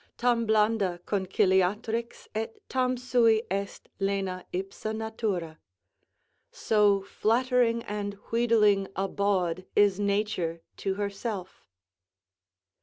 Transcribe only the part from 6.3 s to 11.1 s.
"So flattering and wheedling a bawd is nature to